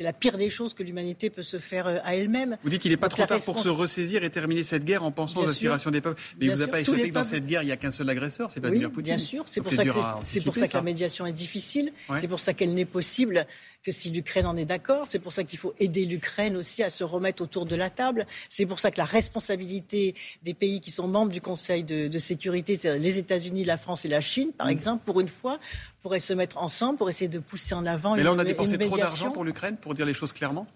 la 0.00 0.12
pire 0.12 0.36
des 0.36 0.50
choses 0.50 0.74
que 0.74 0.82
l'humanité 0.82 1.30
peut 1.30 1.44
se 1.44 1.58
faire 1.58 1.86
euh, 1.86 1.98
à 2.02 2.16
elle-même. 2.16 2.56
Vous 2.64 2.70
dites 2.70 2.82
qu'il 2.82 2.90
n'est 2.90 2.96
pas 2.96 3.08
trop 3.08 3.24
tard 3.24 3.40
pour 3.44 3.60
se 3.60 3.68
ressaisir 3.68 4.24
et 4.24 4.30
terminer 4.30 4.64
cette 4.64 4.84
guerre 4.84 5.04
en 5.04 5.12
pensant 5.12 5.42
aux 5.42 5.48
aspirations 5.48 5.92
des 5.92 6.00
peuples. 6.00 6.20
Mais 6.40 6.46
il 6.46 6.52
vous 6.52 6.62
a 6.62 6.66
pas 6.66 6.80
échappé 6.80 7.08
que 7.08 7.14
dans 7.14 7.22
cette 7.22 7.46
guerre, 7.46 7.62
il 7.62 7.66
n'y 7.66 7.72
a 7.72 7.76
qu'un 7.76 7.92
seul 7.92 8.10
agresseur, 8.10 8.50
c'est 8.50 8.58
Vladimir 8.58 8.90
Poutine. 8.90 9.14
Bien 9.14 9.24
sûr, 9.24 9.44
c'est 9.46 9.60
pour, 9.60 9.72
ça 9.72 9.84
que, 9.84 10.44
pour 10.44 10.56
ça 10.56 10.66
que 10.66 10.74
la 10.74 10.82
médiation 10.82 11.24
est 11.24 11.32
difficile, 11.32 11.92
c'est 12.20 12.28
pour 12.28 12.40
ça 12.40 12.52
qu'elle 12.52 12.74
n'est 12.74 12.84
possible 12.84 13.46
que 13.86 13.92
si 13.92 14.10
l'Ukraine 14.10 14.46
en 14.46 14.56
est 14.56 14.64
d'accord. 14.64 15.06
C'est 15.08 15.20
pour 15.20 15.32
ça 15.32 15.44
qu'il 15.44 15.60
faut 15.60 15.72
aider 15.78 16.06
l'Ukraine 16.06 16.56
aussi 16.56 16.82
à 16.82 16.90
se 16.90 17.04
remettre 17.04 17.40
autour 17.40 17.66
de 17.66 17.76
la 17.76 17.88
table. 17.88 18.26
C'est 18.48 18.66
pour 18.66 18.80
ça 18.80 18.90
que 18.90 18.98
la 18.98 19.04
responsabilité 19.04 20.16
des 20.42 20.54
pays 20.54 20.80
qui 20.80 20.90
sont 20.90 21.06
membres 21.06 21.30
du 21.30 21.40
Conseil 21.40 21.84
de, 21.84 22.18
sécurité, 22.18 22.74
c'est 22.74 22.98
les 22.98 23.18
États-Unis, 23.18 23.62
la 23.62 23.76
France 23.76 24.04
et 24.04 24.08
la 24.08 24.20
Chine, 24.20 24.50
par 24.52 24.66
mm. 24.66 24.70
exemple, 24.70 25.04
pour 25.04 25.20
une 25.20 25.28
fois, 25.28 25.60
pourraient 26.02 26.18
se 26.18 26.32
mettre 26.32 26.58
ensemble 26.58 26.98
pour 26.98 27.08
essayer 27.08 27.28
de 27.28 27.38
pousser 27.38 27.74
en 27.74 27.86
avant. 27.86 28.16
Mais 28.16 28.24
là, 28.24 28.32
on 28.32 28.38
a 28.40 28.44
dépensé 28.44 28.76
trop 28.76 28.98
d'argent 28.98 29.30
pour 29.30 29.44
l'Ukraine, 29.44 29.76
pour 29.76 29.94
dire 29.94 30.04
les 30.04 30.14
choses 30.14 30.32
clairement? 30.32 30.66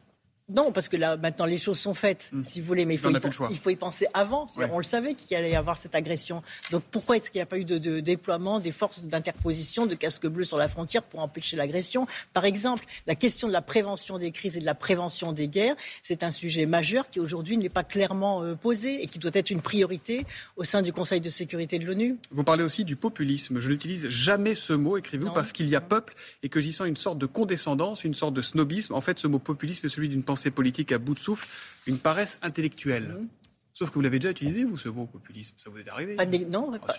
Non, 0.54 0.72
parce 0.72 0.88
que 0.88 0.96
là, 0.96 1.16
maintenant, 1.16 1.46
les 1.46 1.58
choses 1.58 1.78
sont 1.78 1.94
faites, 1.94 2.30
hmm. 2.32 2.44
si 2.44 2.60
vous 2.60 2.66
voulez, 2.66 2.84
mais 2.84 2.94
il 2.94 2.98
faut, 2.98 3.10
y, 3.10 3.20
il 3.50 3.58
faut 3.58 3.70
y 3.70 3.76
penser 3.76 4.06
avant. 4.14 4.46
On 4.70 4.78
le 4.78 4.84
savait 4.84 5.14
qu'il 5.14 5.36
allait 5.36 5.50
y 5.50 5.56
avoir 5.56 5.76
cette 5.76 5.94
agression. 5.94 6.42
Donc 6.70 6.82
pourquoi 6.90 7.16
est-ce 7.16 7.30
qu'il 7.30 7.38
n'y 7.38 7.42
a 7.42 7.46
pas 7.46 7.58
eu 7.58 7.64
de, 7.64 8.00
déploiement 8.00 8.60
des 8.60 8.72
forces 8.72 9.04
d'interposition, 9.04 9.86
de 9.86 9.94
casques 9.94 10.26
bleus 10.26 10.44
sur 10.44 10.58
la 10.58 10.68
frontière 10.68 11.02
pour 11.02 11.20
empêcher 11.20 11.56
l'agression? 11.56 12.06
Par 12.32 12.44
exemple, 12.44 12.84
la 13.06 13.14
question 13.14 13.48
de 13.48 13.52
la 13.52 13.62
prévention 13.62 14.18
des 14.18 14.30
crises 14.30 14.56
et 14.56 14.60
de 14.60 14.66
la 14.66 14.74
prévention 14.74 15.32
des 15.32 15.48
guerres, 15.48 15.76
c'est 16.02 16.22
un 16.22 16.30
sujet 16.30 16.66
majeur 16.66 17.08
qui 17.10 17.20
aujourd'hui 17.20 17.56
n'est 17.56 17.68
pas 17.68 17.84
clairement 17.84 18.42
euh, 18.42 18.54
posé 18.54 19.02
et 19.02 19.06
qui 19.06 19.18
doit 19.18 19.30
être 19.34 19.50
une 19.50 19.60
priorité 19.60 20.26
au 20.56 20.64
sein 20.64 20.82
du 20.82 20.92
Conseil 20.92 21.20
de 21.20 21.30
sécurité 21.30 21.78
de 21.78 21.84
l'ONU. 21.84 22.16
Vous 22.30 22.44
parlez 22.44 22.64
aussi 22.64 22.84
du 22.84 22.96
populisme. 22.96 23.60
Je 23.60 23.70
n'utilise 23.70 24.08
jamais 24.08 24.54
ce 24.54 24.72
mot, 24.72 24.96
écrivez-vous, 24.96 25.32
parce 25.32 25.52
qu'il 25.52 25.68
y 25.68 25.76
a 25.76 25.80
peuple 25.80 26.14
et 26.42 26.48
que 26.48 26.60
j'y 26.60 26.72
sens 26.72 26.86
une 26.86 26.96
sorte 26.96 27.18
de 27.18 27.26
condescendance, 27.26 28.04
une 28.04 28.14
sorte 28.14 28.34
de 28.34 28.42
snobisme. 28.42 28.94
En 28.94 29.00
fait, 29.00 29.18
ce 29.18 29.26
mot 29.26 29.38
populisme 29.38 29.86
est 29.86 29.90
celui 29.90 30.08
d'une 30.08 30.22
pensée 30.22 30.39
politique 30.48 30.92
à 30.92 30.98
bout 30.98 31.12
de 31.12 31.18
souffle, 31.18 31.46
une 31.86 31.98
paresse 31.98 32.38
intellectuelle. 32.42 33.18
Mmh. 33.20 33.28
Sauf 33.72 33.90
que 33.90 33.94
vous 33.94 34.00
l'avez 34.00 34.18
déjà 34.18 34.30
utilisé, 34.30 34.64
vous, 34.64 34.76
ce 34.76 34.88
mot 34.88 35.06
populisme. 35.06 35.54
Ça 35.56 35.70
vous 35.70 35.78
est 35.78 35.88
arrivé 35.88 36.14
Non, 36.50 36.70
ah, 36.74 36.78
bah, 36.86 36.94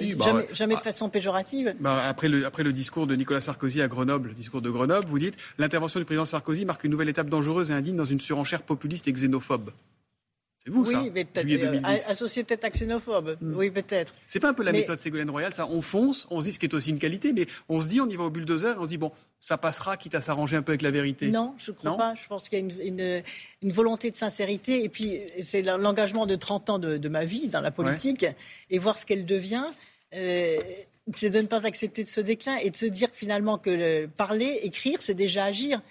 jamais, 0.52 0.74
de 0.74 0.80
ah. 0.80 0.84
façon 0.84 1.10
péjorative. 1.10 1.76
Bah, 1.80 2.08
après, 2.08 2.28
le, 2.30 2.46
après 2.46 2.64
le 2.64 2.74
discours 2.74 3.08
de 3.08 3.16
Nicolas 3.16 3.42
Sarkozy 3.42 3.82
à 3.82 3.88
Grenoble, 3.88 4.30
le 4.30 4.34
discours 4.34 4.62
de 4.62 4.70
Grenoble, 4.70 5.06
vous 5.08 5.20
dites 5.20 5.38
l'intervention 5.58 6.00
du 6.00 6.06
président 6.06 6.26
Sarkozy 6.26 6.66
marque 6.66 6.84
une 6.84 6.92
nouvelle 6.92 7.10
étape 7.10 7.30
dangereuse 7.30 7.72
et 7.72 7.74
indigne 7.74 7.98
dans 7.98 8.06
une 8.06 8.20
surenchère 8.20 8.64
populiste 8.64 9.08
et 9.08 9.14
xénophobe. 9.14 9.72
C'est 10.64 10.70
vous, 10.70 10.86
oui, 10.86 11.10
mais 11.12 11.26
peut-être 11.26 11.48
euh, 11.50 11.82
associé 12.08 12.44
peut-être 12.44 12.66
à 12.66 12.70
xénophobe. 12.70 13.36
Hmm. 13.42 13.56
Oui, 13.56 13.72
peut-être. 13.72 14.14
C'est 14.28 14.40
pas 14.40 14.50
un 14.50 14.54
peu 14.54 14.62
la 14.62 14.72
méthode 14.72 15.00
Ségolène 15.00 15.32
Royal, 15.32 15.52
ça 15.52 15.68
On 15.72 15.82
fonce, 15.82 16.28
on 16.30 16.40
se 16.40 16.46
dit 16.46 16.54
ce 16.54 16.60
qui 16.60 16.68
est 16.68 16.74
aussi 16.76 16.92
une 16.92 17.00
qualité, 17.00 17.34
mais 17.34 17.48
on 17.68 17.82
se 17.82 17.88
dit, 17.88 18.00
on 18.00 18.08
y 18.08 18.16
va 18.16 18.26
au 18.26 18.30
bulldozer, 18.30 18.76
on 18.78 18.84
se 18.84 18.90
dit 18.90 18.98
bon, 18.98 19.12
ça 19.40 19.58
passera, 19.58 19.98
quitte 19.98 20.14
à 20.14 20.22
s'arranger 20.22 20.58
un 20.58 20.62
peu 20.62 20.74
avec 20.74 20.84
la 20.84 20.92
vérité. 20.92 21.32
Non, 21.32 21.56
je 21.58 21.72
ne 21.72 21.76
crois 21.78 21.98
pas. 21.98 22.14
Je 22.14 22.28
pense 22.28 22.48
qu'il 22.48 22.60
y 22.60 22.62
a 22.62 22.86
une, 22.86 23.24
une, 23.64 23.72
volonté 23.72 24.12
de 24.12 24.16
sincérité, 24.16 24.84
et 24.84 24.90
puis 24.90 25.20
c'est 25.42 25.64
l'engagement 25.64 26.28
de 26.28 26.36
30 26.36 26.70
ans 26.70 26.78
de, 26.78 27.10
ma 27.10 27.26
vie 27.26 27.48
dans 27.48 27.62
la 27.62 27.72
politique, 27.72 28.28
et 28.70 28.78
voir 28.78 29.00
ce 29.00 29.08
qu'elle 29.08 29.26
devient. 29.26 29.66
Euh, 30.14 30.60
c'est 31.14 31.32
de 31.32 31.42
ne 31.42 31.48
pas 31.48 31.66
accepter 31.66 32.04
de 32.04 32.10
ce 32.10 32.22
déclin 32.22 32.58
et 32.58 32.70
de 32.70 32.76
se 32.76 32.86
dire 32.86 33.10
finalement 33.12 33.58
que 33.58 34.06
parler, 34.06 34.60
écrire, 34.64 35.02
c'est 35.02 35.16
déjà 35.16 35.46
agir. 35.46 35.82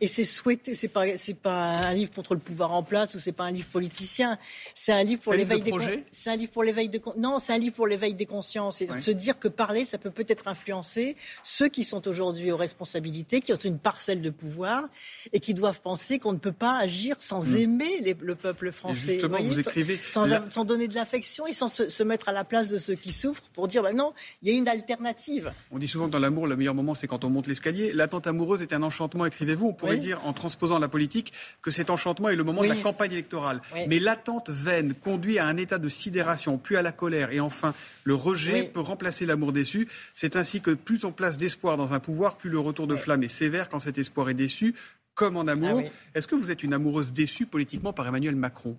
Et 0.00 0.06
c'est 0.06 0.24
souhaiter. 0.24 0.74
C'est 0.74 0.88
pas, 0.88 1.16
c'est 1.16 1.34
pas 1.34 1.72
un 1.72 1.92
livre 1.92 2.12
contre 2.14 2.34
le 2.34 2.40
pouvoir 2.40 2.72
en 2.72 2.82
place 2.82 3.14
ou 3.14 3.18
c'est 3.18 3.32
pas 3.32 3.44
un 3.44 3.50
livre 3.50 3.68
politicien. 3.68 4.38
C'est 4.74 4.92
un 4.92 5.02
livre 5.02 5.22
pour 5.22 5.34
l'éveil 5.34 5.60
des. 5.60 5.72
C'est 6.12 6.30
un 6.30 6.36
livre 6.36 6.52
pour 6.52 6.62
l'éveil 6.62 6.88
de. 6.88 7.00
Non, 7.16 7.38
c'est 7.38 7.52
un 7.52 7.58
livre 7.58 7.74
pour 7.74 7.88
l'éveil 7.88 8.14
des 8.14 8.26
consciences 8.26 8.80
et 8.80 8.86
se 8.86 9.10
dire 9.10 9.38
que 9.38 9.48
parler, 9.48 9.84
ça 9.84 9.98
peut 9.98 10.10
peut-être 10.10 10.46
influencer 10.46 11.16
ceux 11.42 11.68
qui 11.68 11.82
sont 11.82 12.06
aujourd'hui 12.06 12.52
aux 12.52 12.56
responsabilités, 12.56 13.40
qui 13.40 13.52
ont 13.52 13.56
une 13.56 13.78
parcelle 13.78 14.22
de 14.22 14.30
pouvoir 14.30 14.88
et 15.32 15.40
qui 15.40 15.52
doivent 15.52 15.80
penser 15.80 16.18
qu'on 16.18 16.32
ne 16.32 16.38
peut 16.38 16.52
pas 16.52 16.78
agir 16.78 17.16
sans 17.18 17.54
hmm. 17.54 17.58
aimer 17.58 18.16
le 18.20 18.34
peuple 18.34 18.70
français. 18.70 19.14
justement, 19.14 19.38
vous, 19.42 19.58
écrivez 19.58 19.98
sans, 20.08 20.64
donner 20.64 20.88
de 20.88 20.94
l'affection 20.94 21.46
et 21.46 21.52
sans 21.52 21.68
se, 21.68 22.02
mettre 22.02 22.28
à 22.28 22.32
la 22.32 22.44
place 22.44 22.68
de 22.68 22.78
ceux 22.78 22.94
qui 22.94 23.12
souffrent 23.12 23.48
pour 23.52 23.68
dire 23.68 23.82
bah 23.82 23.92
non, 23.92 24.14
il 24.42 24.48
y 24.48 24.54
a 24.54 24.58
une 24.58 24.59
alternative. 24.68 25.52
On 25.70 25.78
dit 25.78 25.88
souvent 25.88 26.06
que 26.06 26.10
dans 26.10 26.18
l'amour, 26.18 26.46
le 26.46 26.56
meilleur 26.56 26.74
moment, 26.74 26.94
c'est 26.94 27.06
quand 27.06 27.24
on 27.24 27.30
monte 27.30 27.46
l'escalier. 27.46 27.92
L'attente 27.92 28.26
amoureuse 28.26 28.62
est 28.62 28.72
un 28.72 28.82
enchantement, 28.82 29.26
écrivez-vous. 29.26 29.68
On 29.68 29.72
pourrait 29.72 29.98
dire, 29.98 30.20
en 30.24 30.32
transposant 30.32 30.78
la 30.78 30.88
politique, 30.88 31.32
que 31.62 31.70
cet 31.70 31.90
enchantement 31.90 32.28
est 32.28 32.36
le 32.36 32.44
moment 32.44 32.62
de 32.62 32.68
la 32.68 32.76
campagne 32.76 33.12
électorale. 33.12 33.60
Mais 33.88 33.98
l'attente 33.98 34.50
vaine 34.50 34.94
conduit 34.94 35.38
à 35.38 35.46
un 35.46 35.56
état 35.56 35.78
de 35.78 35.88
sidération, 35.88 36.58
puis 36.58 36.76
à 36.76 36.82
la 36.82 36.92
colère, 36.92 37.32
et 37.32 37.40
enfin, 37.40 37.74
le 38.04 38.14
rejet 38.14 38.64
peut 38.64 38.80
remplacer 38.80 39.26
l'amour 39.26 39.52
déçu. 39.52 39.88
C'est 40.14 40.36
ainsi 40.36 40.60
que 40.60 40.72
plus 40.72 41.04
on 41.04 41.12
place 41.12 41.36
d'espoir 41.36 41.76
dans 41.76 41.92
un 41.92 42.00
pouvoir, 42.00 42.36
plus 42.36 42.50
le 42.50 42.58
retour 42.58 42.86
de 42.86 42.96
flamme 42.96 43.22
est 43.22 43.28
sévère 43.28 43.68
quand 43.68 43.78
cet 43.78 43.98
espoir 43.98 44.28
est 44.30 44.34
déçu, 44.34 44.74
comme 45.14 45.36
en 45.36 45.46
amour. 45.46 45.82
Ah 45.84 45.90
Est-ce 46.14 46.28
que 46.28 46.34
vous 46.34 46.50
êtes 46.50 46.62
une 46.62 46.72
amoureuse 46.72 47.12
déçue 47.12 47.46
politiquement 47.46 47.92
par 47.92 48.06
Emmanuel 48.06 48.36
Macron? 48.36 48.76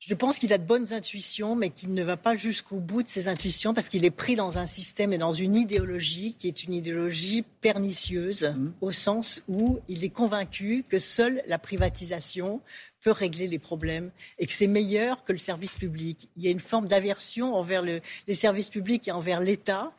Je 0.00 0.14
pense 0.14 0.38
qu'il 0.38 0.52
a 0.52 0.58
de 0.58 0.64
bonnes 0.64 0.92
intuitions, 0.92 1.56
mais 1.56 1.70
qu'il 1.70 1.92
ne 1.92 2.02
va 2.04 2.16
pas 2.16 2.36
jusqu'au 2.36 2.76
bout 2.76 3.02
de 3.02 3.08
ses 3.08 3.26
intuitions 3.26 3.74
parce 3.74 3.88
qu'il 3.88 4.04
est 4.04 4.10
pris 4.10 4.36
dans 4.36 4.58
un 4.58 4.66
système 4.66 5.12
et 5.12 5.18
dans 5.18 5.32
une 5.32 5.56
idéologie 5.56 6.36
qui 6.38 6.46
est 6.46 6.62
une 6.62 6.72
idéologie 6.72 7.44
pernicieuse, 7.60 8.44
mmh. 8.44 8.72
au 8.80 8.92
sens 8.92 9.42
où 9.48 9.80
il 9.88 10.04
est 10.04 10.10
convaincu 10.10 10.84
que 10.88 11.00
seule 11.00 11.42
la 11.48 11.58
privatisation 11.58 12.60
peut 13.02 13.10
régler 13.10 13.48
les 13.48 13.58
problèmes 13.58 14.10
et 14.38 14.46
que 14.46 14.52
c'est 14.52 14.66
meilleur 14.66 15.24
que 15.24 15.32
le 15.32 15.38
service 15.38 15.74
public. 15.74 16.28
Il 16.36 16.44
y 16.44 16.48
a 16.48 16.50
une 16.50 16.60
forme 16.60 16.86
d'aversion 16.86 17.54
envers 17.54 17.82
le, 17.82 18.00
les 18.26 18.34
services 18.34 18.70
publics 18.70 19.08
et 19.08 19.12
envers 19.12 19.40
l'État 19.40 19.92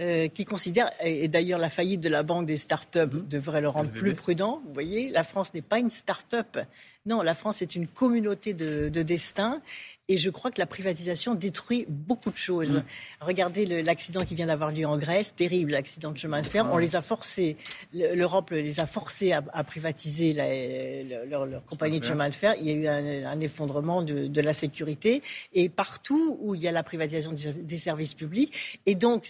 euh, 0.00 0.28
qui 0.28 0.44
considère, 0.44 0.90
et 1.00 1.28
d'ailleurs 1.28 1.58
la 1.58 1.70
faillite 1.70 2.00
de 2.00 2.08
la 2.08 2.24
banque 2.24 2.46
des 2.46 2.56
start-up 2.56 3.14
mmh. 3.14 3.28
devrait 3.28 3.60
le 3.60 3.68
rendre 3.68 3.92
plus 3.92 4.14
prudent. 4.14 4.62
Vous 4.66 4.74
voyez, 4.74 5.08
la 5.10 5.22
France 5.22 5.54
n'est 5.54 5.62
pas 5.62 5.78
une 5.78 5.90
start-up. 5.90 6.58
Non, 7.06 7.20
la 7.20 7.34
France 7.34 7.60
est 7.60 7.74
une 7.74 7.86
communauté 7.86 8.54
de, 8.54 8.88
de 8.88 9.02
destin 9.02 9.60
et 10.08 10.18
je 10.18 10.28
crois 10.28 10.50
que 10.50 10.60
la 10.60 10.66
privatisation 10.66 11.34
détruit 11.34 11.86
beaucoup 11.88 12.30
de 12.30 12.36
choses. 12.36 12.76
Mm. 12.76 12.84
Regardez 13.22 13.82
l'accident 13.82 14.20
qui 14.24 14.34
vient 14.34 14.46
d'avoir 14.46 14.70
lieu 14.70 14.86
en 14.86 14.98
Grèce, 14.98 15.34
terrible 15.34 15.72
l'accident 15.72 16.10
de 16.10 16.18
chemin 16.18 16.42
de 16.42 16.46
fer. 16.46 16.66
On 16.70 16.76
les 16.76 16.94
a 16.94 17.00
forcés, 17.00 17.56
l'Europe 17.92 18.50
les 18.50 18.80
a 18.80 18.86
forcés 18.86 19.32
à, 19.32 19.42
privatiser 19.64 20.34
leur, 21.26 21.64
compagnie 21.66 22.00
de 22.00 22.04
chemin 22.04 22.28
de 22.28 22.34
fer. 22.34 22.54
Il 22.60 22.66
y 22.66 22.70
a 22.70 22.74
eu 22.74 22.86
un, 22.86 23.40
effondrement 23.40 24.02
de, 24.02 24.40
la 24.40 24.52
sécurité. 24.52 25.22
Et 25.54 25.70
partout 25.70 26.38
où 26.40 26.54
il 26.54 26.60
y 26.60 26.68
a 26.68 26.72
la 26.72 26.82
privatisation 26.82 27.32
des, 27.32 27.78
services 27.78 28.14
publics, 28.14 28.80
et 28.86 28.94
donc 28.94 29.26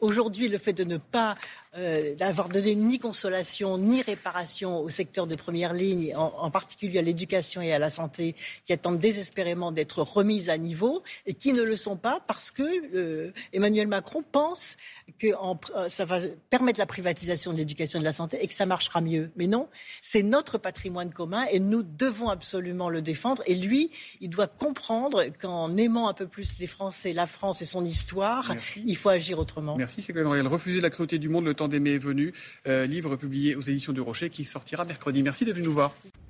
aujourd'hui 0.00 0.48
le 0.48 0.58
fait 0.58 0.72
de 0.72 0.84
ne 0.84 0.96
pas 0.96 1.34
euh, 1.76 2.14
d'avoir 2.16 2.48
donné 2.48 2.74
ni 2.74 2.98
consolation 2.98 3.78
ni 3.78 4.02
réparation 4.02 4.80
au 4.80 4.88
secteur 4.88 5.26
de 5.26 5.36
première 5.36 5.72
ligne, 5.72 6.14
en, 6.16 6.32
en 6.36 6.50
particulier 6.50 6.98
à 6.98 7.02
l'éducation 7.02 7.60
et 7.60 7.72
à 7.72 7.78
la 7.78 7.90
santé, 7.90 8.34
qui 8.64 8.72
attendent 8.72 8.98
désespérément 8.98 9.70
d'être 9.72 9.89
remises 9.98 10.50
à 10.50 10.58
niveau 10.58 11.02
et 11.26 11.34
qui 11.34 11.52
ne 11.52 11.62
le 11.62 11.76
sont 11.76 11.96
pas 11.96 12.20
parce 12.26 12.50
que 12.50 12.62
euh, 12.94 13.32
Emmanuel 13.52 13.88
Macron 13.88 14.22
pense 14.30 14.76
que 15.18 15.28
euh, 15.28 15.88
ça 15.88 16.04
va 16.04 16.20
permettre 16.50 16.78
la 16.78 16.86
privatisation 16.86 17.52
de 17.52 17.58
l'éducation 17.58 17.98
et 17.98 18.02
de 18.02 18.04
la 18.04 18.12
santé 18.12 18.38
et 18.42 18.46
que 18.46 18.54
ça 18.54 18.66
marchera 18.66 19.00
mieux. 19.00 19.30
Mais 19.36 19.46
non, 19.46 19.68
c'est 20.00 20.22
notre 20.22 20.58
patrimoine 20.58 21.12
commun 21.12 21.44
et 21.50 21.60
nous 21.60 21.82
devons 21.82 22.28
absolument 22.28 22.90
le 22.90 23.02
défendre. 23.02 23.42
Et 23.46 23.54
lui, 23.54 23.90
il 24.20 24.30
doit 24.30 24.46
comprendre 24.46 25.24
qu'en 25.40 25.76
aimant 25.76 26.08
un 26.08 26.14
peu 26.14 26.26
plus 26.26 26.58
les 26.58 26.66
Français, 26.66 27.12
la 27.12 27.26
France 27.26 27.62
et 27.62 27.64
son 27.64 27.84
histoire, 27.84 28.54
il 28.76 28.96
faut 28.96 29.08
agir 29.08 29.38
autrement. 29.38 29.76
Merci, 29.76 30.02
Ségolène 30.02 30.28
Royal. 30.28 30.46
Refuser 30.46 30.80
la 30.80 30.90
cruauté 30.90 31.18
du 31.18 31.28
monde, 31.28 31.44
le 31.44 31.54
temps 31.54 31.68
d'aimer 31.68 31.94
est 31.94 31.98
venu. 31.98 32.32
Euh, 32.66 32.86
livre 32.86 33.16
publié 33.16 33.56
aux 33.56 33.60
éditions 33.60 33.92
du 33.92 34.00
Rocher 34.00 34.30
qui 34.30 34.44
sortira 34.44 34.84
mercredi. 34.84 35.22
Merci 35.22 35.44
d'être 35.44 35.56
venu 35.56 35.66
nous 35.66 35.72
voir. 35.72 35.92